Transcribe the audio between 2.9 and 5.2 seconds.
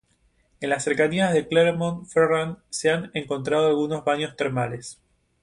encontrado algunos baños termales.